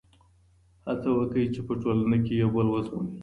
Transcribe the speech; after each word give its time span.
هڅه 0.87 1.09
وکړئ 1.13 1.45
چي 1.53 1.61
په 1.67 1.73
ټولنه 1.81 2.17
کي 2.25 2.33
یو 2.41 2.49
بل 2.55 2.67
ومنئ. 2.69 3.09